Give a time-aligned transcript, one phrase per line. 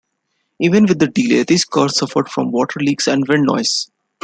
[0.59, 3.91] Even with the delay, these cars suffered from water leaks and wind noise.